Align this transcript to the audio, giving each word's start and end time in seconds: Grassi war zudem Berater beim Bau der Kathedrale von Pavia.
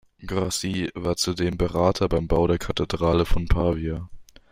Grassi 0.25 0.89
war 0.95 1.15
zudem 1.15 1.59
Berater 1.59 2.09
beim 2.09 2.27
Bau 2.27 2.47
der 2.47 2.57
Kathedrale 2.57 3.23
von 3.23 3.47
Pavia. 3.47 4.09